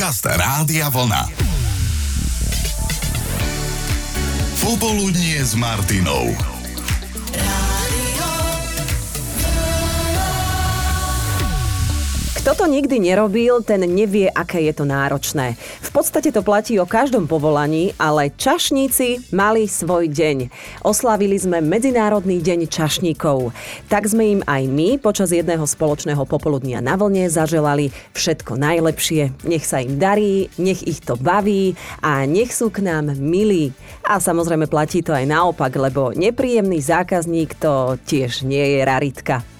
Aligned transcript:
Podcast 0.00 0.24
Rádia 0.24 0.88
Vlna. 0.88 1.28
Popoludnie 4.64 5.44
s 5.44 5.52
Martinou. 5.52 6.49
Kto 12.40 12.64
to 12.64 12.72
nikdy 12.72 12.96
nerobil, 13.04 13.60
ten 13.60 13.84
nevie, 13.84 14.24
aké 14.24 14.64
je 14.64 14.72
to 14.72 14.88
náročné. 14.88 15.60
V 15.84 15.90
podstate 15.92 16.32
to 16.32 16.40
platí 16.40 16.80
o 16.80 16.88
každom 16.88 17.28
povolaní, 17.28 17.92
ale 18.00 18.32
čašníci 18.32 19.28
mali 19.36 19.68
svoj 19.68 20.08
deň. 20.08 20.48
Oslavili 20.80 21.36
sme 21.36 21.60
Medzinárodný 21.60 22.40
deň 22.40 22.64
čašníkov. 22.72 23.52
Tak 23.92 24.08
sme 24.08 24.40
im 24.40 24.42
aj 24.48 24.72
my 24.72 24.96
počas 24.96 25.36
jedného 25.36 25.68
spoločného 25.68 26.24
popoludnia 26.24 26.80
na 26.80 26.96
vlne 26.96 27.28
zaželali 27.28 27.92
všetko 28.16 28.56
najlepšie. 28.56 29.44
Nech 29.44 29.68
sa 29.68 29.84
im 29.84 30.00
darí, 30.00 30.48
nech 30.56 30.80
ich 30.88 31.04
to 31.04 31.20
baví 31.20 31.76
a 32.00 32.24
nech 32.24 32.56
sú 32.56 32.72
k 32.72 32.80
nám 32.80 33.20
milí. 33.20 33.76
A 34.00 34.16
samozrejme 34.16 34.64
platí 34.64 35.04
to 35.04 35.12
aj 35.12 35.28
naopak, 35.28 35.76
lebo 35.76 36.16
nepríjemný 36.16 36.80
zákazník 36.80 37.60
to 37.60 38.00
tiež 38.08 38.48
nie 38.48 38.64
je 38.64 38.88
raritka. 38.88 39.59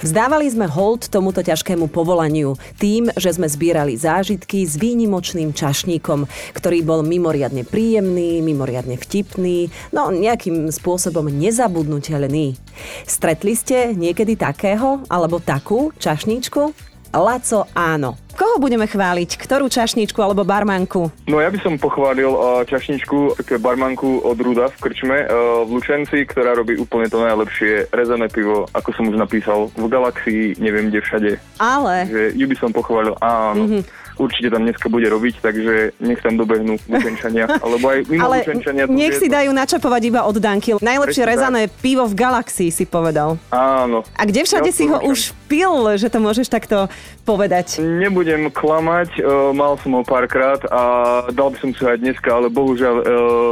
Vzdávali 0.00 0.46
sme 0.50 0.70
hold 0.70 1.10
tomuto 1.10 1.40
ťažkému 1.40 1.90
povolaniu 1.90 2.54
tým, 2.78 3.10
že 3.18 3.34
sme 3.34 3.50
zbierali 3.50 3.98
zážitky 3.98 4.62
s 4.64 4.78
výnimočným 4.78 5.50
čašníkom, 5.56 6.26
ktorý 6.54 6.84
bol 6.86 7.00
mimoriadne 7.02 7.66
príjemný, 7.66 8.40
mimoriadne 8.40 9.00
vtipný, 9.00 9.68
no 9.90 10.12
nejakým 10.14 10.70
spôsobom 10.70 11.26
nezabudnutelný. 11.28 12.58
Stretli 13.04 13.54
ste 13.58 13.92
niekedy 13.96 14.38
takého 14.38 15.02
alebo 15.10 15.42
takú 15.42 15.90
čašníčku? 15.98 16.90
Laco 17.10 17.66
áno. 17.74 18.14
Koho 18.50 18.66
budeme 18.66 18.90
chváliť? 18.90 19.38
Ktorú 19.38 19.70
čašničku 19.70 20.18
alebo 20.18 20.42
barmanku? 20.42 21.06
No 21.30 21.38
ja 21.38 21.54
by 21.54 21.62
som 21.62 21.78
pochválil 21.78 22.34
uh, 22.34 22.66
čašničku, 22.66 23.38
také 23.38 23.62
barmanku 23.62 24.26
od 24.26 24.34
Ruda 24.42 24.74
v 24.74 24.90
Krčme 24.90 25.22
uh, 25.22 25.62
v 25.62 25.78
Lučenci, 25.78 26.26
ktorá 26.26 26.58
robí 26.58 26.74
úplne 26.74 27.06
to 27.06 27.22
najlepšie 27.22 27.94
rezené 27.94 28.26
pivo, 28.26 28.66
ako 28.74 28.90
som 28.90 29.06
už 29.06 29.22
napísal, 29.22 29.70
v 29.78 29.86
galaxii, 29.86 30.58
neviem 30.58 30.90
kde 30.90 30.98
všade. 30.98 31.30
Ale... 31.62 32.10
Že 32.10 32.22
ju 32.34 32.46
by 32.50 32.56
som 32.58 32.70
pochválil, 32.74 33.14
áno. 33.22 33.62
Mm-hmm 33.70 34.10
určite 34.20 34.52
tam 34.52 34.68
dneska 34.68 34.92
bude 34.92 35.08
robiť, 35.08 35.40
takže 35.40 35.96
nech 36.04 36.20
tam 36.20 36.36
dobehnú 36.36 36.76
Lučenčania, 36.92 37.48
alebo 37.48 37.88
aj 37.88 37.98
mimo 38.04 38.28
Ale 38.28 38.44
Lučenčania. 38.44 38.84
nech 38.84 39.16
si 39.16 39.32
dajú 39.32 39.50
načapovať 39.56 40.02
iba 40.12 40.20
od 40.28 40.36
Danky. 40.36 40.76
Najlepšie 40.76 41.24
Presne 41.24 41.32
rezané 41.32 41.60
pivo 41.80 42.04
v 42.04 42.14
galaxii 42.14 42.68
si 42.68 42.84
povedal. 42.84 43.40
Áno. 43.48 44.04
A 44.12 44.22
kde 44.28 44.44
všade 44.44 44.70
Ja 44.70 44.76
si 44.76 44.84
ho 44.86 45.00
už 45.00 45.32
pil, 45.50 45.74
že 45.96 46.06
to 46.06 46.16
môžeš 46.16 46.46
takto 46.46 46.86
povedať? 47.24 47.82
Nebudem 47.82 48.46
klamať, 48.48 49.18
uh, 49.18 49.50
mal 49.50 49.74
som 49.76 49.92
ho 49.92 50.02
párkrát 50.02 50.62
a 50.64 50.82
dal 51.28 51.50
by 51.50 51.58
som 51.58 51.70
si 51.70 51.82
ho 51.82 51.90
aj 51.90 51.98
dneska, 51.98 52.30
ale 52.30 52.46
bohužiaľ 52.48 52.96
uh, 52.96 53.04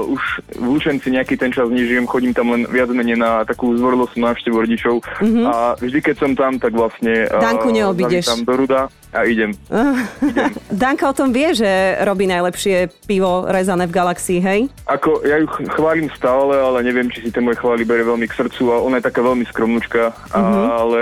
už 0.07 0.23
v 0.55 0.67
Lučenci 0.69 1.11
nejaký 1.11 1.35
ten 1.35 1.51
čas 1.51 1.67
nežijem, 1.67 2.07
chodím 2.07 2.31
tam 2.31 2.49
len 2.49 2.65
viac 2.65 2.87
menej 2.89 3.17
na 3.17 3.43
takú 3.43 3.75
zvorilostnú 3.75 4.23
návštevu 4.25 4.55
rodičov 4.57 4.95
mm-hmm. 5.19 5.45
a 5.45 5.55
vždy 5.77 5.99
keď 6.01 6.17
som 6.17 6.31
tam, 6.33 6.57
tak 6.57 6.71
vlastne 6.71 7.27
uh, 7.27 7.37
Danku 7.37 7.69
neobídeš. 7.69 8.25
tam 8.25 8.43
do 8.43 8.55
Ruda 8.55 8.87
a 9.09 9.25
idem. 9.27 9.57
Danka 10.69 11.09
o 11.09 11.17
tom 11.17 11.33
vie, 11.33 11.51
že 11.53 11.67
robí 11.99 12.25
najlepšie 12.25 12.77
pivo 13.03 13.49
rezané 13.49 13.89
v 13.89 13.97
galaxii, 13.97 14.39
hej? 14.39 14.61
Ako, 14.85 15.25
ja 15.25 15.41
ju 15.41 15.49
ch- 15.49 15.65
chválim 15.67 16.13
stále, 16.13 16.55
ale 16.55 16.85
neviem, 16.85 17.09
či 17.09 17.25
si 17.25 17.31
ten 17.31 17.41
môj 17.41 17.57
chvály 17.57 17.83
bere 17.83 18.05
veľmi 18.05 18.29
k 18.29 18.37
srdcu 18.37 18.69
a 18.69 18.77
ona 18.79 19.01
je 19.01 19.09
taká 19.09 19.21
veľmi 19.21 19.49
skromnúčka, 19.49 20.13
Mhm. 20.29 20.63
ale 20.71 21.01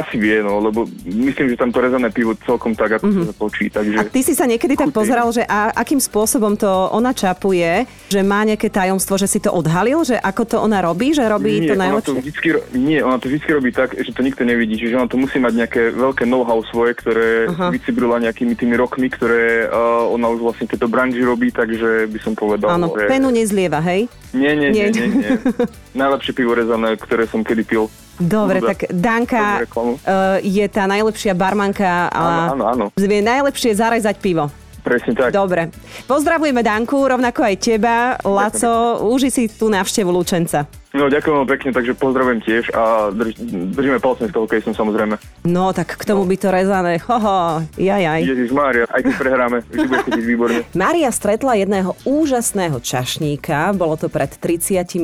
asi 0.00 0.16
vie, 0.18 0.42
no, 0.42 0.58
lebo 0.58 0.88
myslím, 1.04 1.52
že 1.52 1.60
tam 1.60 1.70
to 1.70 1.78
rezané 1.78 2.10
pivo 2.10 2.34
celkom 2.42 2.74
tak, 2.74 2.98
ako 2.98 3.06
mm-hmm. 3.06 3.26
sa 3.30 3.34
točí, 3.34 3.64
takže... 3.70 3.96
A 4.00 4.02
ty 4.08 4.20
si 4.24 4.34
sa 4.34 4.48
niekedy 4.48 4.74
tak 4.74 4.90
pozeral, 4.90 5.30
že 5.30 5.46
a, 5.46 5.70
akým 5.74 6.02
spôsobom 6.02 6.58
to 6.58 6.68
ona 6.90 7.14
čapuje, 7.14 7.86
že 8.10 8.20
má 8.26 8.42
nejaké 8.42 8.70
tajomstvo, 8.70 9.14
že 9.20 9.30
si 9.30 9.38
to 9.38 9.54
odhalil, 9.54 10.02
že 10.02 10.18
ako 10.18 10.42
to 10.44 10.56
ona 10.58 10.82
robí, 10.82 11.14
že 11.14 11.24
robí 11.26 11.62
nie, 11.62 11.68
to 11.70 11.74
ona 11.74 12.02
to 12.02 12.12
najlepšie? 12.12 12.20
vždycky, 12.20 12.46
nie, 12.74 12.98
ona 13.00 13.16
to 13.20 13.26
vždycky 13.30 13.50
robí 13.54 13.70
tak, 13.70 13.94
že 13.94 14.10
to 14.10 14.20
nikto 14.22 14.42
nevidí, 14.42 14.74
čiže 14.78 14.98
ona 14.98 15.08
to 15.10 15.18
musí 15.20 15.38
mať 15.38 15.52
nejaké 15.54 15.82
veľké 15.94 16.24
know-how 16.26 16.60
svoje, 16.68 16.92
ktoré 16.98 17.50
Aha. 17.50 17.70
vycibrila 17.70 18.18
nejakými 18.18 18.54
tými 18.58 18.74
rokmi, 18.74 19.06
ktoré 19.08 19.70
uh, 19.70 20.10
ona 20.10 20.30
už 20.34 20.40
vlastne 20.42 20.66
tieto 20.66 20.90
branži 20.90 21.22
robí, 21.22 21.54
takže 21.54 22.10
by 22.10 22.18
som 22.22 22.32
povedal, 22.34 22.74
Áno, 22.74 22.90
že... 22.94 23.06
penu 23.06 23.30
nezlieva, 23.30 23.78
hej? 23.82 24.10
Nie, 24.34 24.58
nie, 24.58 24.74
Nie. 24.74 24.90
nie, 24.90 25.06
nie, 25.06 25.08
nie. 25.22 25.32
Najlepšie 26.02 26.32
pivo 26.34 26.58
rezané, 26.58 26.98
ktoré 26.98 27.30
som 27.30 27.46
kedy 27.46 27.62
pil. 27.62 27.86
Dobre, 28.18 28.62
Dobre. 28.62 28.68
tak 28.74 28.78
Danka 28.94 29.66
uh, 29.66 30.38
je 30.38 30.66
tá 30.70 30.86
najlepšia 30.86 31.34
barmanka 31.34 32.06
a 32.08 32.54
Áno, 32.54 32.62
áno, 32.62 32.64
áno. 32.70 32.84
vie 32.94 33.20
najlepšie 33.22 33.74
zarezať 33.74 34.22
pivo. 34.22 34.50
Presne 34.84 35.16
tak. 35.16 35.32
Dobre. 35.32 35.72
Pozdravujeme 36.04 36.60
Danku, 36.60 37.08
rovnako 37.08 37.40
aj 37.40 37.56
teba. 37.56 38.20
Laco, 38.20 39.00
uži 39.08 39.32
si 39.32 39.48
tú 39.48 39.72
návštevu 39.72 40.12
Lučenca. 40.12 40.68
No, 40.94 41.10
ďakujem 41.10 41.42
vám 41.42 41.48
pekne, 41.50 41.70
takže 41.74 41.96
pozdravujem 41.98 42.38
tiež 42.44 42.70
a 42.70 43.10
drž, 43.10 43.34
držíme 43.74 43.98
palcem 43.98 44.30
toho 44.30 44.46
som 44.62 44.76
samozrejme. 44.76 45.18
No, 45.42 45.74
tak 45.74 45.98
k 45.98 46.04
tomu 46.06 46.22
by 46.22 46.36
to 46.38 46.54
rezané. 46.54 47.02
Hoho, 47.10 47.64
jajaj. 47.74 48.22
Ježiš 48.22 48.54
Mária, 48.54 48.86
aj 48.86 49.02
keď 49.02 49.14
prehráme, 49.18 49.56
vždy 49.66 49.86
bude 49.90 50.02
chutiť 50.06 50.22
výborne. 50.28 50.60
Mária 50.78 51.10
stretla 51.10 51.58
jedného 51.58 51.98
úžasného 52.06 52.78
čašníka, 52.78 53.74
bolo 53.74 53.98
to 53.98 54.06
pred 54.06 54.36
34 54.38 55.00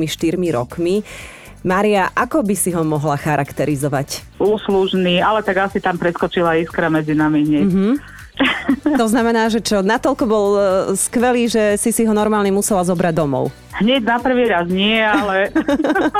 rokmi. 0.53 1.03
Mária, 1.61 2.09
ako 2.17 2.41
by 2.41 2.55
si 2.57 2.73
ho 2.73 2.81
mohla 2.81 3.13
charakterizovať? 3.21 4.25
úslužný, 4.41 5.21
ale 5.21 5.45
tak 5.45 5.69
asi 5.69 5.77
tam 5.77 6.01
preskočila 6.01 6.57
iskra 6.57 6.89
medzi 6.89 7.13
nami 7.13 7.45
hneď. 7.45 7.67
Mm-hmm. 7.69 7.93
To 9.01 9.05
znamená, 9.07 9.49
že 9.49 9.63
čo, 9.63 9.81
natoľko 9.81 10.23
bol 10.27 10.47
e, 10.53 10.61
skvelý, 10.99 11.47
že 11.49 11.79
si 11.79 11.89
si 11.95 12.03
ho 12.05 12.13
normálne 12.13 12.51
musela 12.53 12.83
zobrať 12.85 13.13
domov. 13.15 13.49
Hneď 13.81 14.03
na 14.03 14.17
prvý 14.19 14.45
raz 14.51 14.67
nie, 14.67 14.99
ale... 14.99 15.49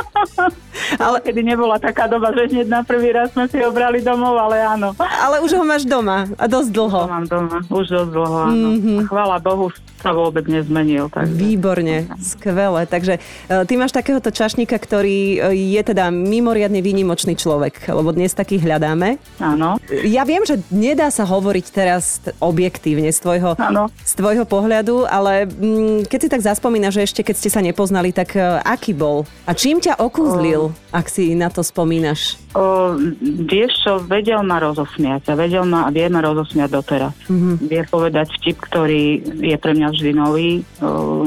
ale 1.05 1.17
kedy 1.19 1.43
nebola 1.43 1.77
taká 1.77 2.07
doba, 2.07 2.31
že 2.33 2.47
hneď 2.47 2.67
na 2.71 2.81
prvý 2.81 3.11
raz 3.11 3.29
sme 3.35 3.45
si 3.51 3.59
ho 3.59 3.69
brali 3.69 3.99
domov, 4.01 4.33
ale 4.39 4.63
áno. 4.63 4.95
Ale 4.97 5.43
už 5.43 5.53
ho 5.59 5.63
máš 5.67 5.83
doma 5.85 6.31
a 6.39 6.45
dosť 6.47 6.69
To 6.71 6.75
dlho. 6.79 7.01
mám 7.05 7.27
doma, 7.27 7.57
už 7.69 7.85
dosť 7.91 8.09
dlho, 8.09 8.37
áno. 8.49 8.67
Mm-hmm. 8.73 8.97
Chvála 9.11 9.37
Bohu, 9.43 9.67
sa 10.01 10.11
vôbec 10.17 10.49
nezmenil. 10.49 11.13
Takže... 11.13 11.37
Výborne, 11.37 12.09
skvelé. 12.17 12.89
Takže 12.89 13.21
e, 13.21 13.53
ty 13.69 13.73
máš 13.77 13.93
takéhoto 13.93 14.33
čašníka, 14.33 14.81
ktorý 14.81 15.37
e, 15.37 15.37
je 15.77 15.81
teda 15.85 16.09
mimoriadne 16.09 16.81
výnimočný 16.81 17.37
človek, 17.37 17.85
lebo 17.93 18.09
dnes 18.09 18.33
takých 18.33 18.65
hľadáme. 18.65 19.21
Áno. 19.37 19.77
Ja 20.01 20.25
viem, 20.25 20.41
že 20.41 20.57
nedá 20.73 21.13
sa 21.13 21.29
hovoriť 21.29 21.65
teraz 21.69 22.10
t- 22.19 22.35
objektívne 22.43 23.13
z 23.13 23.19
tvojho, 23.23 23.55
z 24.03 24.13
tvojho 24.17 24.43
pohľadu, 24.43 25.07
ale 25.07 25.47
mm, 25.47 26.09
keď 26.11 26.19
si 26.19 26.27
tak 26.27 26.43
zaspomínaš, 26.43 26.99
že 26.99 27.05
ešte 27.07 27.21
keď 27.23 27.35
ste 27.37 27.49
sa 27.53 27.61
nepoznali, 27.63 28.11
tak 28.11 28.35
e, 28.35 28.43
aký 28.65 28.91
bol? 28.91 29.23
A 29.47 29.55
čím 29.55 29.79
ťa 29.79 30.01
okúzlil, 30.01 30.75
ak 30.91 31.07
si 31.07 31.37
na 31.37 31.47
to 31.47 31.63
spomínaš? 31.63 32.35
O, 32.51 32.99
vieš 33.47 33.79
čo, 33.87 34.03
vedel 34.03 34.43
ma 34.43 34.59
rozosmiať 34.59 35.31
a 35.31 35.39
vedel 35.39 35.63
ma 35.63 35.87
a 35.87 35.93
vie 35.93 36.03
ma 36.11 36.19
rozosmiať 36.19 36.69
doteraz. 36.75 37.15
Mm-hmm. 37.31 37.55
Vie 37.63 37.81
povedať 37.87 38.27
vtip, 38.35 38.57
ktorý 38.59 39.23
je 39.39 39.55
pre 39.55 39.71
mňa 39.71 39.87
vždy 39.95 40.11
nový. 40.11 40.51
O, 40.83 41.23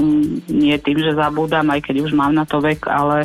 nie 0.52 0.76
tým, 0.76 1.00
že 1.00 1.16
zabúdam, 1.16 1.64
aj 1.72 1.80
keď 1.80 2.04
už 2.04 2.12
mám 2.12 2.36
na 2.36 2.44
to 2.44 2.60
vek, 2.60 2.84
ale 2.84 3.24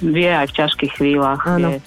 vie 0.00 0.30
aj 0.30 0.46
v 0.50 0.56
ťažkých 0.62 0.92
chvíľach, 0.94 1.42
Áno. 1.44 1.74
vie 1.74 1.78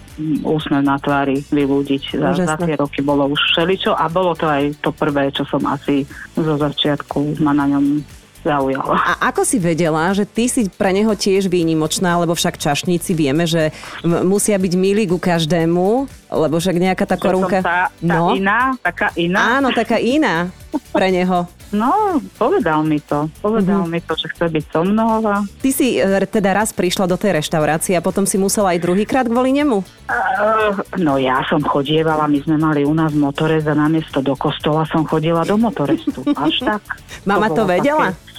úsmev 0.43 0.83
na 0.83 0.99
tvári 1.01 1.41
vyľúdiť. 1.49 2.19
Za, 2.19 2.35
za 2.37 2.57
Úžasné. 2.57 2.65
tie 2.67 2.75
roky 2.77 2.99
bolo 3.01 3.25
už 3.31 3.41
všeličo 3.53 3.95
a 3.95 4.05
bolo 4.07 4.35
to 4.37 4.45
aj 4.45 4.75
to 4.83 4.93
prvé, 4.93 5.31
čo 5.33 5.47
som 5.49 5.63
asi 5.65 6.05
zo 6.37 6.55
začiatku 6.59 7.41
ma 7.41 7.55
na 7.55 7.65
ňom 7.71 8.03
zaujala. 8.41 8.97
A 8.97 9.29
ako 9.29 9.45
si 9.45 9.61
vedela, 9.61 10.09
že 10.17 10.25
ty 10.25 10.49
si 10.49 10.65
pre 10.65 10.89
neho 10.89 11.13
tiež 11.13 11.45
výnimočná, 11.45 12.17
lebo 12.17 12.33
však 12.33 12.57
čašníci 12.57 13.13
vieme, 13.13 13.45
že 13.45 13.69
m- 14.01 14.25
musia 14.25 14.57
byť 14.57 14.73
milí 14.73 15.05
ku 15.05 15.21
každému, 15.21 16.09
lebo 16.33 16.55
však 16.57 16.73
nejaká 16.73 17.05
tá 17.05 17.21
korunka... 17.21 17.61
tá, 17.61 17.93
tá 17.93 18.01
no, 18.01 18.33
iná, 18.33 18.73
taká 18.81 19.13
iná. 19.13 19.61
áno, 19.61 19.69
taká 19.69 20.01
iná 20.01 20.49
pre 20.89 21.13
neho. 21.13 21.45
No, 21.71 21.91
povedal 22.35 22.81
mi 22.81 22.99
to. 22.99 23.31
Povedal 23.39 23.83
Mhm. 23.83 23.89
mi 23.89 23.99
to, 23.99 24.13
že 24.13 24.27
chce 24.27 24.45
byť 24.49 24.65
so 24.67 24.81
mnou 24.81 25.23
a 25.23 25.39
Ty 25.57 25.69
si 25.69 25.95
e, 25.95 26.03
teda 26.21 26.51
raz 26.53 26.69
prišla 26.69 27.05
do 27.05 27.15
tej 27.15 27.37
reštaurácie 27.37 27.93
a 27.93 28.01
potom 28.01 28.23
si 28.23 28.35
musela 28.35 28.71
aj 28.71 28.81
druhýkrát 28.81 29.25
kvôli 29.25 29.51
nemu? 29.53 29.79
Uh, 30.05 30.75
no 30.97 31.15
ja 31.15 31.39
som 31.45 31.59
chodievala, 31.59 32.25
my 32.25 32.39
sme 32.39 32.55
mali 32.55 32.81
u 32.81 32.91
nás 32.91 33.11
motorez 33.11 33.63
a 33.63 33.73
namiesto 33.73 34.19
do 34.19 34.33
kostola 34.33 34.83
som 34.85 35.01
chodila 35.01 35.41
do 35.41 35.55
motorestu. 35.55 36.27
Až 36.29 36.59
tak. 36.67 36.83
Mama 37.23 37.47
to 37.47 37.63
bolo 37.63 37.71
vedela? 37.71 38.07
Také. 38.11 38.29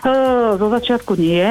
Uh, 0.00 0.56
zo 0.56 0.68
začiatku 0.70 1.12
nie, 1.14 1.44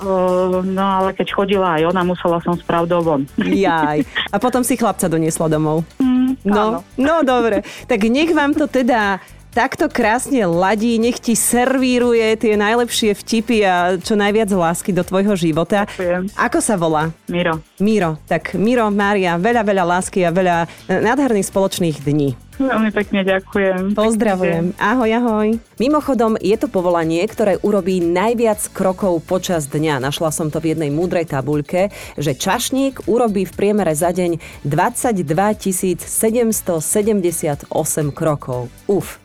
uh, 0.00 0.62
no 0.62 0.84
ale 0.96 1.12
keď 1.12 1.28
chodila 1.30 1.76
aj 1.76 1.82
ona, 1.86 2.00
musela 2.02 2.40
som 2.40 2.54
s 2.54 2.62
pravdou 2.62 3.02
von. 3.02 3.28
Jaj. 3.36 4.00
A 4.30 4.36
potom 4.38 4.62
si 4.62 4.74
chlapca 4.74 5.06
doniesla 5.06 5.46
domov. 5.46 5.84
Mm, 5.98 6.40
No, 6.40 6.56
áno. 6.56 6.78
no 6.96 7.14
dobre. 7.22 7.60
Tak 7.84 8.00
nech 8.06 8.30
vám 8.30 8.52
to 8.52 8.64
teda 8.64 9.20
takto 9.54 9.86
krásne 9.86 10.42
ladí, 10.50 10.98
nech 10.98 11.22
ti 11.22 11.38
servíruje 11.38 12.34
tie 12.34 12.58
najlepšie 12.58 13.14
vtipy 13.14 13.62
a 13.62 13.74
čo 14.02 14.18
najviac 14.18 14.50
lásky 14.50 14.90
do 14.90 15.06
tvojho 15.06 15.38
života. 15.38 15.86
Ďakujem. 15.86 16.34
Ako 16.34 16.58
sa 16.58 16.74
volá? 16.74 17.14
Miro, 17.30 17.62
Miro. 17.78 18.18
Tak 18.26 18.58
Miro, 18.58 18.90
Mária, 18.90 19.38
veľa, 19.38 19.62
veľa 19.62 19.84
lásky 19.86 20.26
a 20.26 20.34
veľa 20.34 20.66
e, 20.90 20.98
nádherných 20.98 21.46
spoločných 21.46 22.02
dní. 22.02 22.34
Veľmi 22.54 22.94
pekne 22.94 23.26
ďakujem. 23.26 23.98
Pozdravujem. 23.98 24.78
Ahoj, 24.78 25.10
ahoj. 25.10 25.48
Mimochodom, 25.82 26.38
je 26.38 26.54
to 26.54 26.70
povolanie, 26.70 27.18
ktoré 27.26 27.58
urobí 27.66 27.98
najviac 27.98 28.62
krokov 28.70 29.26
počas 29.26 29.66
dňa. 29.66 29.98
Našla 29.98 30.30
som 30.30 30.54
to 30.54 30.62
v 30.62 30.74
jednej 30.74 30.94
múdrej 30.94 31.34
tabuľke, 31.34 31.90
že 32.14 32.38
čašník 32.38 33.10
urobí 33.10 33.42
v 33.42 33.52
priemere 33.58 33.90
za 33.98 34.14
deň 34.14 34.62
22 34.62 36.06
778 36.06 37.66
krokov. 38.14 38.70
Uf. 38.86 39.23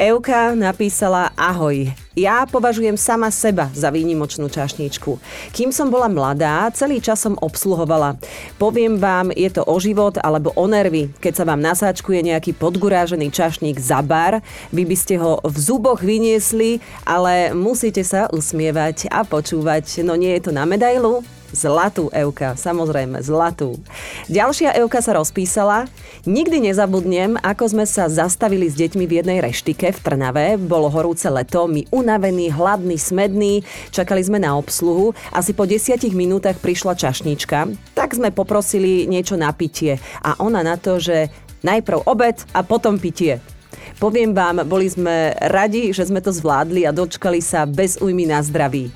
Euka 0.00 0.56
napísala 0.56 1.28
ahoj. 1.36 1.92
Ja 2.16 2.48
považujem 2.48 2.96
sama 2.96 3.28
seba 3.28 3.68
za 3.76 3.92
výnimočnú 3.92 4.48
čašničku. 4.48 5.20
Kým 5.52 5.76
som 5.76 5.92
bola 5.92 6.08
mladá, 6.08 6.72
celý 6.72 7.04
čas 7.04 7.20
som 7.20 7.36
obsluhovala. 7.36 8.16
Poviem 8.56 8.96
vám, 8.96 9.28
je 9.28 9.52
to 9.52 9.60
o 9.60 9.76
život 9.76 10.16
alebo 10.24 10.56
o 10.56 10.64
nervy. 10.64 11.12
Keď 11.20 11.32
sa 11.36 11.44
vám 11.44 11.60
nasáčkuje 11.60 12.32
nejaký 12.32 12.56
podgurážený 12.56 13.28
čašník 13.28 13.76
za 13.76 14.00
bar, 14.00 14.40
vy 14.72 14.88
by 14.88 14.96
ste 14.96 15.20
ho 15.20 15.36
v 15.44 15.56
zuboch 15.60 16.00
vyniesli, 16.00 16.80
ale 17.04 17.52
musíte 17.52 18.00
sa 18.00 18.24
usmievať 18.32 19.12
a 19.12 19.20
počúvať. 19.20 20.00
No 20.00 20.16
nie 20.16 20.32
je 20.40 20.48
to 20.48 20.52
na 20.56 20.64
medailu, 20.64 21.20
Zlatú 21.50 22.14
Euka, 22.14 22.54
samozrejme, 22.54 23.18
zlatú. 23.26 23.74
Ďalšia 24.30 24.78
Euka 24.78 25.02
sa 25.02 25.18
rozpísala. 25.18 25.90
Nikdy 26.22 26.70
nezabudnem, 26.70 27.34
ako 27.42 27.74
sme 27.74 27.84
sa 27.90 28.06
zastavili 28.06 28.70
s 28.70 28.78
deťmi 28.78 29.02
v 29.02 29.18
jednej 29.18 29.38
reštike 29.42 29.90
v 29.90 29.98
Trnave. 29.98 30.54
Bolo 30.62 30.86
horúce 30.86 31.26
leto, 31.26 31.66
my 31.66 31.90
unavení, 31.90 32.54
hladní, 32.54 32.94
smední. 32.94 33.66
Čakali 33.90 34.22
sme 34.22 34.38
na 34.38 34.54
obsluhu. 34.54 35.10
Asi 35.34 35.50
po 35.50 35.66
desiatich 35.66 36.14
minútach 36.14 36.54
prišla 36.62 36.94
čašnička. 36.94 37.66
Tak 37.98 38.14
sme 38.14 38.30
poprosili 38.30 39.10
niečo 39.10 39.34
na 39.34 39.50
pitie. 39.50 39.98
A 40.22 40.38
ona 40.38 40.62
na 40.62 40.78
to, 40.78 41.02
že 41.02 41.34
najprv 41.66 42.06
obed 42.06 42.38
a 42.54 42.62
potom 42.62 42.94
pitie. 42.94 43.42
Poviem 43.98 44.32
vám, 44.32 44.62
boli 44.70 44.86
sme 44.86 45.34
radi, 45.50 45.90
že 45.90 46.06
sme 46.06 46.22
to 46.22 46.30
zvládli 46.30 46.86
a 46.86 46.94
dočkali 46.94 47.42
sa 47.42 47.66
bez 47.66 47.98
újmy 47.98 48.24
na 48.30 48.38
zdraví. 48.38 48.88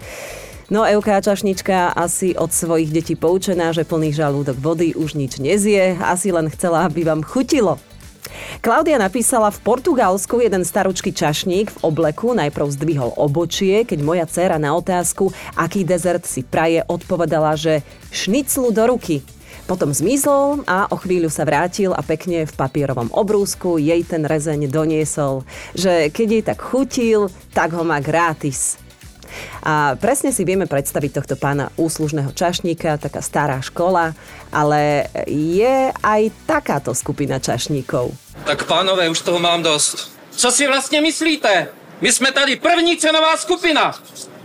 No 0.73 0.89
Euka 0.89 1.21
Čašnička 1.21 1.93
asi 1.93 2.33
od 2.33 2.49
svojich 2.49 2.89
detí 2.89 3.13
poučená, 3.21 3.77
že 3.77 3.85
plný 3.85 4.17
žalúdok 4.17 4.57
vody 4.57 4.97
už 4.97 5.13
nič 5.13 5.37
nezie, 5.37 5.93
asi 6.01 6.33
len 6.33 6.49
chcela, 6.49 6.89
aby 6.89 7.05
vám 7.05 7.21
chutilo. 7.21 7.77
Klaudia 8.65 8.97
napísala, 8.97 9.53
v 9.53 9.61
Portugalsku 9.61 10.41
jeden 10.41 10.65
staručký 10.65 11.13
čašník 11.13 11.69
v 11.69 11.79
obleku 11.85 12.33
najprv 12.33 12.81
zdvihol 12.81 13.13
obočie, 13.13 13.85
keď 13.85 13.99
moja 14.01 14.25
dcéra 14.25 14.57
na 14.57 14.73
otázku, 14.73 15.37
aký 15.53 15.85
dezert 15.85 16.25
si 16.25 16.41
praje, 16.41 16.81
odpovedala, 16.89 17.61
že 17.61 17.85
šniclu 18.09 18.73
do 18.73 18.89
ruky. 18.89 19.21
Potom 19.69 19.93
zmizol 19.93 20.65
a 20.65 20.89
o 20.89 20.97
chvíľu 20.97 21.29
sa 21.29 21.45
vrátil 21.45 21.93
a 21.93 22.01
pekne 22.01 22.49
v 22.49 22.57
papierovom 22.57 23.13
obrúsku 23.13 23.77
jej 23.77 24.01
ten 24.01 24.25
rezeň 24.25 24.69
doniesol, 24.69 25.45
že 25.77 26.09
keď 26.09 26.27
jej 26.29 26.45
tak 26.45 26.61
chutil, 26.65 27.29
tak 27.53 27.77
ho 27.77 27.85
má 27.85 28.01
gratis. 28.01 28.81
A 29.63 29.97
presne 29.97 30.33
si 30.33 30.45
vieme 30.45 30.67
predstaviť 30.67 31.11
tohto 31.21 31.37
pána 31.37 31.73
úslužného 31.77 32.33
čašníka, 32.33 33.01
taká 33.01 33.23
stará 33.23 33.61
škola, 33.61 34.13
ale 34.53 35.09
je 35.31 35.93
aj 35.93 36.23
takáto 36.47 36.95
skupina 36.95 37.39
čašníkov. 37.39 38.13
Tak 38.45 38.65
pánové, 38.65 39.09
už 39.09 39.21
toho 39.21 39.39
mám 39.39 39.63
dost. 39.63 40.13
Co 40.31 40.51
si 40.51 40.67
vlastně 40.67 41.01
myslíte? 41.01 41.69
My 42.01 42.13
jsme 42.13 42.33
tady 42.33 42.57
první 42.57 42.97
cenová 42.97 43.37
skupina. 43.37 43.95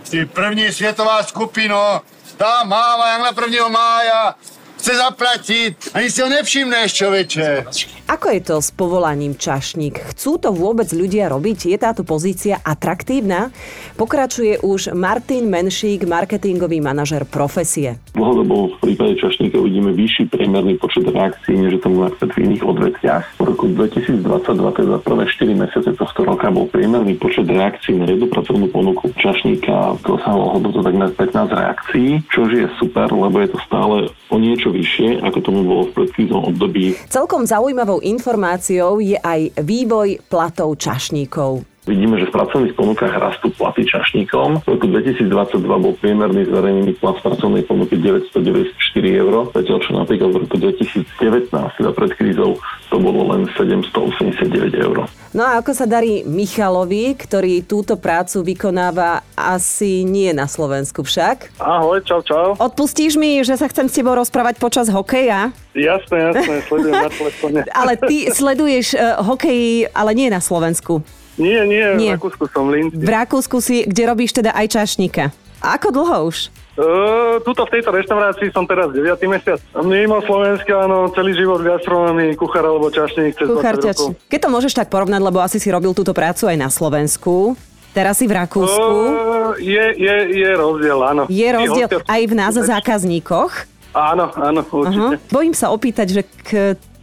Ty 0.09 0.25
první 0.25 0.73
světová 0.73 1.23
skupino, 1.23 2.01
tá 2.37 2.63
máma 2.63 3.11
jak 3.11 3.21
na 3.21 3.31
1. 3.35 3.67
mája 3.67 4.35
chce 4.79 4.95
zaplatiť, 4.95 5.75
ani 5.93 6.07
si 6.11 6.21
ho 6.21 6.29
nevšimneš, 6.29 6.93
človeče. 6.93 7.65
Ako 8.09 8.33
je 8.33 8.41
to 8.41 8.57
s 8.57 8.73
povolaním 8.73 9.37
čašník? 9.37 10.01
Chcú 10.17 10.41
to 10.41 10.49
vôbec 10.49 10.89
ľudia 10.89 11.29
robiť? 11.29 11.69
Je 11.69 11.77
táto 11.77 12.01
pozícia 12.01 12.57
atraktívna? 12.57 13.53
Pokračuje 14.01 14.65
už 14.65 14.97
Martin 14.97 15.45
Menšík, 15.45 16.09
marketingový 16.09 16.81
manažer 16.81 17.29
profesie. 17.29 18.01
Dlhodobo 18.17 18.73
v 18.73 18.75
prípade 18.81 19.13
čašníka 19.21 19.61
vidíme 19.61 19.93
vyšší 19.93 20.25
priemerný 20.25 20.81
počet 20.81 21.05
reakcií, 21.05 21.53
než 21.53 21.77
tomu 21.85 22.09
napríklad 22.09 22.33
v 22.33 22.37
iných 22.49 22.63
odvetviach. 22.65 23.25
V 23.37 23.43
roku 23.45 23.69
2022, 23.77 24.25
teda 24.57 24.95
prvé 25.05 25.23
4 25.29 25.61
mesiace 25.61 25.89
tohto 25.93 26.25
roka, 26.25 26.49
bol 26.49 26.65
priemerný 26.65 27.13
počet 27.13 27.45
reakcií 27.45 27.93
na 27.93 28.09
jednu 28.09 28.25
pracovnú 28.25 28.73
ponuku 28.73 29.13
čašníka 29.21 30.01
dosahoval 30.01 30.57
hodnotu 30.57 30.81
takmer 30.81 31.13
15 31.13 31.45
reakcií, 31.53 32.25
čo 32.33 32.49
je 32.49 32.65
super, 32.81 33.05
lebo 33.13 33.37
je 33.37 33.53
to 33.53 33.59
stále 33.69 34.09
o 34.33 34.35
niečo 34.41 34.73
vyššie, 34.73 35.21
ako 35.21 35.37
tomu 35.45 35.61
bolo 35.61 35.83
v 35.93 35.93
predkríznom 35.93 36.49
období. 36.49 36.97
Celkom 37.05 37.45
zaujímavou 37.45 37.98
informáciou 38.03 38.99
je 38.99 39.15
aj 39.15 39.63
vývoj 39.63 40.19
platov 40.27 40.75
čašníkov. 40.79 41.63
Vidíme, 41.89 42.21
že 42.21 42.29
v 42.29 42.37
pracovných 42.37 42.77
ponukách 42.77 43.17
rastú 43.17 43.49
platy 43.49 43.81
čašníkom. 43.81 44.61
V 44.61 44.77
roku 44.77 44.85
2022 44.85 45.25
bol 45.57 45.97
priemerný 45.97 46.45
zverejnený 46.45 46.93
plat 47.01 47.17
v 47.17 47.25
pracovnej 47.25 47.65
ponuke 47.65 47.97
994 47.97 48.77
eur, 48.93 49.49
zatiaľ 49.49 49.77
čo 49.81 49.91
napríklad 49.97 50.29
v 50.29 50.37
roku 50.45 50.55
2019, 50.61 51.49
teda 51.49 51.89
pred 51.89 52.11
krízou, 52.13 52.61
to 52.93 52.95
bolo 53.01 53.33
len 53.33 53.49
789 53.57 54.69
eur. 54.77 55.09
No 55.33 55.41
a 55.41 55.57
ako 55.57 55.73
sa 55.73 55.89
darí 55.89 56.21
Michalovi, 56.29 57.17
ktorý 57.17 57.65
túto 57.65 57.97
prácu 57.97 58.45
vykonáva 58.45 59.25
asi 59.33 60.05
nie 60.05 60.29
na 60.29 60.45
Slovensku 60.45 61.01
však? 61.01 61.57
Ahoj, 61.57 62.05
čau, 62.05 62.21
čau. 62.21 62.53
Odpustíš 62.57 63.17
mi, 63.17 63.41
že 63.41 63.57
sa 63.57 63.65
chcem 63.65 63.89
s 63.89 63.97
tebou 63.97 64.13
rozprávať 64.13 64.61
počas 64.61 64.93
hokeja? 64.93 65.49
Jasné, 65.73 66.33
jasné, 66.33 66.55
sledujem 66.69 66.97
na 66.97 67.09
telefóne. 67.09 67.59
Ale 67.81 67.97
ty 67.97 68.29
sleduješ 68.29 68.93
uh, 68.93 69.21
hokej, 69.25 69.89
ale 69.93 70.11
nie 70.13 70.29
na 70.29 70.41
Slovensku. 70.41 71.01
Nie, 71.39 71.63
nie, 71.63 71.83
Nie. 71.95 72.13
v 72.13 72.19
Rakúsku 72.19 72.45
som 72.51 72.67
v 72.67 72.71
Linci. 72.77 72.99
V 72.99 73.09
Rakúsku 73.09 73.57
si, 73.63 73.87
kde 73.87 74.03
robíš 74.05 74.35
teda 74.35 74.51
aj 74.51 74.75
čašníka. 74.75 75.31
Ako 75.59 75.91
dlho 75.91 76.27
už? 76.27 76.51
Uh, 76.79 77.43
tuto 77.43 77.67
v 77.67 77.75
tejto 77.75 77.91
reštaurácii 77.91 78.55
som 78.55 78.63
teraz 78.63 78.87
9. 78.95 79.19
mesiac. 79.27 79.59
Mimo 79.83 80.23
Slovenska, 80.23 80.87
áno, 80.87 81.11
celý 81.11 81.35
život 81.35 81.59
v 81.59 81.75
gastronomii, 81.75 82.39
kuchár 82.39 82.71
alebo 82.71 82.87
čašník 82.87 83.35
cez 83.35 83.43
Kuchár 83.43 83.75
20 83.75 83.83
ťač. 83.83 83.99
rokov. 83.99 84.15
Keď 84.31 84.39
to 84.39 84.49
môžeš 84.51 84.73
tak 84.79 84.87
porovnať, 84.87 85.19
lebo 85.19 85.43
asi 85.43 85.59
si 85.59 85.67
robil 85.67 85.91
túto 85.91 86.15
prácu 86.15 86.47
aj 86.47 86.55
na 86.55 86.71
Slovensku. 86.71 87.59
Teraz 87.91 88.23
si 88.23 88.31
v 88.31 88.39
Rakúsku. 88.39 88.79
Uh, 88.79 89.59
je, 89.59 89.85
je, 89.99 90.15
je 90.39 90.49
rozdiel, 90.55 90.99
áno. 91.03 91.23
Je 91.27 91.47
rozdiel 91.51 91.87
aj 92.07 92.21
v 92.23 92.33
nás 92.37 92.55
zákazníkoch. 92.55 93.51
Áno, 93.91 94.31
áno, 94.37 94.61
určite. 94.63 95.19
Aha. 95.19 95.33
Bojím 95.33 95.55
sa 95.57 95.73
opýtať, 95.73 96.07
že 96.15 96.21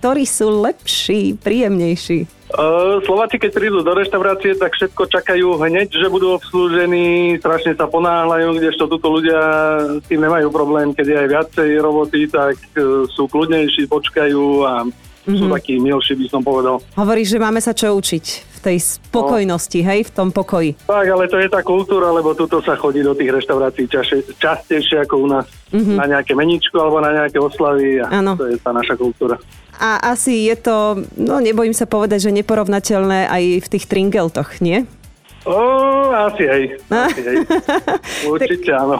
ktorí 0.01 0.25
sú 0.29 0.63
lepší, 0.63 1.35
príjemnejší. 1.41 2.37
Uh, 2.47 3.03
Slováci, 3.03 3.43
keď 3.43 3.51
prídu 3.59 3.83
do 3.83 3.91
reštaurácie, 3.91 4.55
tak 4.55 4.71
všetko 4.79 5.11
čakajú 5.11 5.59
hneď, 5.59 5.91
že 5.91 6.07
budú 6.07 6.38
obslúžení, 6.38 7.35
strašne 7.43 7.75
sa 7.75 7.91
ponáhľajú, 7.91 8.55
kdežto 8.62 8.87
tuto 8.87 9.19
ľudia 9.19 9.41
s 9.99 10.07
tým 10.07 10.23
nemajú 10.23 10.55
problém, 10.55 10.95
keď 10.95 11.07
je 11.11 11.17
aj 11.26 11.29
viacej 11.35 11.69
roboty, 11.83 12.21
tak 12.31 12.55
uh, 12.79 13.03
sú 13.11 13.26
kľudnejší, 13.26 13.91
počkajú 13.91 14.62
a 14.62 14.87
mm-hmm. 14.87 15.37
sú 15.43 15.45
takí 15.50 15.75
milší, 15.83 16.15
by 16.15 16.26
som 16.31 16.43
povedal. 16.47 16.79
Hovoríš, 16.95 17.35
že 17.35 17.43
máme 17.43 17.59
sa 17.59 17.75
čo 17.75 17.91
učiť 17.99 18.25
v 18.47 18.59
tej 18.62 18.79
spokojnosti, 18.79 19.79
hej, 19.83 20.07
v 20.07 20.15
tom 20.15 20.31
pokoji. 20.31 20.79
Tak, 20.87 21.03
ale 21.03 21.26
to 21.26 21.43
je 21.43 21.50
tá 21.50 21.67
kultúra, 21.67 22.15
lebo 22.15 22.31
tuto 22.38 22.62
sa 22.62 22.79
chodí 22.79 23.03
do 23.03 23.19
tých 23.19 23.43
reštaurácií 23.43 23.91
čaše, 23.91 24.38
častejšie 24.38 25.03
ako 25.03 25.15
u 25.19 25.26
nás. 25.26 25.50
Mm-hmm. 25.75 25.99
Na 25.99 26.07
nejaké 26.07 26.38
meničko 26.38 26.79
alebo 26.79 27.03
na 27.03 27.11
nejaké 27.11 27.43
oslavy 27.43 27.99
a 27.99 28.23
Áno. 28.23 28.38
to 28.38 28.47
je 28.47 28.55
tá 28.62 28.71
naša 28.71 28.95
kultúra. 28.95 29.35
A 29.80 30.12
asi 30.12 30.49
je 30.49 30.56
to, 30.56 31.04
no 31.16 31.40
nebojím 31.40 31.76
sa 31.76 31.85
povedať, 31.85 32.28
že 32.28 32.37
neporovnateľné 32.37 33.28
aj 33.28 33.42
v 33.62 33.71
tých 33.71 33.85
tringeltoch, 33.88 34.61
nie? 34.61 34.85
O, 35.47 35.56
asi 36.11 36.42
hej. 36.42 36.64
Asi 36.90 37.23
hej. 37.23 37.37
Určite 38.35 38.75
áno. 38.75 38.99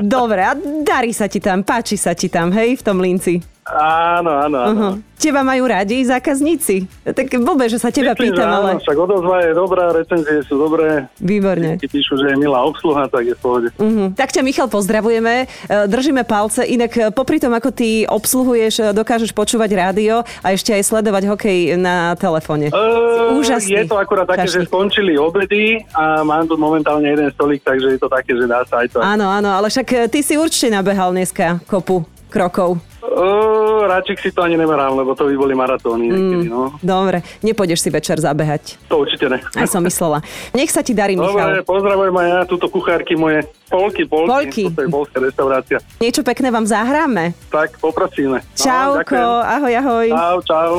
Dobre, 0.00 0.40
a 0.40 0.56
darí 0.80 1.12
sa 1.12 1.28
ti 1.28 1.44
tam, 1.44 1.60
páči 1.60 2.00
sa 2.00 2.16
ti 2.16 2.32
tam, 2.32 2.48
hej, 2.56 2.80
v 2.80 2.82
tom 2.82 3.04
linci. 3.04 3.53
Áno, 3.64 4.30
áno, 4.44 4.58
áno. 4.60 4.72
Uh-huh. 4.72 4.94
Teba 5.14 5.40
majú 5.40 5.64
radi 5.64 6.04
zákazníci. 6.04 6.84
Tak 7.00 7.40
blbé, 7.40 7.72
že 7.72 7.80
sa 7.80 7.88
teba 7.88 8.12
Myslím, 8.12 8.36
pýtam, 8.36 8.44
že 8.44 8.52
áno, 8.52 8.60
ale 8.60 8.70
Však 8.84 8.98
odozva 8.98 9.36
je 9.40 9.50
dobrá, 9.56 9.84
recenzie 9.96 10.44
sú 10.44 10.60
dobré. 10.60 11.08
výborne. 11.16 11.80
Keď 11.80 11.88
píšu, 11.88 12.14
že 12.20 12.34
je 12.34 12.36
milá 12.36 12.60
obsluha, 12.60 13.08
tak 13.08 13.24
je 13.24 13.34
v 13.34 13.40
pohode. 13.40 13.68
Uh-huh. 13.80 14.12
Tak 14.12 14.36
ťa, 14.36 14.44
Michal, 14.44 14.68
pozdravujeme. 14.68 15.34
E, 15.44 15.46
Držíme 15.88 16.28
palce. 16.28 16.68
Inak 16.68 16.92
e, 16.92 17.02
popri 17.08 17.40
tom, 17.40 17.56
ako 17.56 17.72
ty 17.72 18.04
obsluhuješ, 18.04 18.74
e, 18.80 18.84
dokážeš 18.92 19.32
počúvať 19.32 19.70
rádio 19.72 20.28
a 20.44 20.52
ešte 20.52 20.76
aj 20.76 20.84
sledovať 20.84 21.24
hokej 21.32 21.80
na 21.80 22.12
telefóne. 22.20 22.68
Uh, 22.68 23.40
Úžasný 23.40 23.80
je 23.80 23.88
to 23.88 23.96
akurát 23.96 24.28
také, 24.28 24.44
že 24.44 24.60
čašník. 24.60 24.68
skončili 24.68 25.12
obedy 25.16 25.80
a 25.96 26.20
mám 26.20 26.44
tu 26.44 26.60
momentálne 26.60 27.08
jeden 27.08 27.32
stolík, 27.32 27.64
takže 27.64 27.96
je 27.96 28.00
to 28.00 28.12
také, 28.12 28.36
že 28.36 28.44
dá 28.44 28.60
sa 28.68 28.84
aj 28.84 28.92
to. 28.92 28.98
Áno, 29.00 29.24
áno, 29.24 29.56
ale 29.56 29.72
však 29.72 30.12
ty 30.12 30.20
si 30.20 30.36
určite 30.36 30.68
nabehal 30.68 31.16
dneska 31.16 31.64
kopu 31.64 32.13
krokov. 32.34 32.82
Uh, 33.04 33.86
radšik 33.86 34.18
si 34.18 34.34
to 34.34 34.42
ani 34.42 34.58
nemerám, 34.58 34.98
lebo 34.98 35.14
to 35.14 35.30
by 35.30 35.34
boli 35.38 35.54
maratóny 35.54 36.10
niekedy, 36.10 36.50
no. 36.50 36.74
Dobre, 36.82 37.22
nepôjdeš 37.46 37.86
si 37.86 37.88
večer 37.94 38.18
zabehať. 38.18 38.82
To 38.90 39.06
určite 39.06 39.30
ne. 39.30 39.38
Aj 39.54 39.70
som 39.70 39.78
myslela. 39.86 40.18
Nech 40.50 40.74
sa 40.74 40.82
ti 40.82 40.98
darí, 40.98 41.14
Dobre, 41.14 41.30
Michal. 41.30 41.62
pozdravujem 41.62 42.10
aj 42.10 42.26
ja, 42.26 42.40
túto 42.42 42.66
kuchárky 42.66 43.14
moje. 43.14 43.46
Polky, 43.70 44.02
polky. 44.02 44.26
Polky. 44.26 44.62
Toto 44.66 44.82
je 44.82 44.90
polská 44.90 45.18
reštaurácia. 45.22 45.78
Niečo 46.02 46.26
pekné 46.26 46.50
vám 46.50 46.66
zahráme. 46.66 47.38
Tak, 47.54 47.78
poprosíme. 47.78 48.42
No, 48.42 48.58
Čauko, 48.58 49.14
ďakujem. 49.14 49.54
ahoj, 49.54 49.72
ahoj. 49.78 50.06
Čau, 50.10 50.38
čau. 50.42 50.72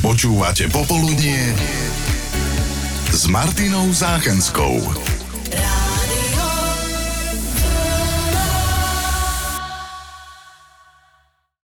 Počúvate 0.00 0.64
Popoludnie 0.70 1.52
s 3.10 3.26
Martinou 3.26 3.90
Záchenskou. 3.90 5.09